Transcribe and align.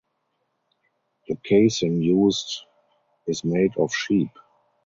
The 1.27 1.35
casing 1.43 2.01
used 2.01 2.63
is 3.27 3.43
made 3.43 3.77
of 3.77 3.93
sheep. 3.93 4.31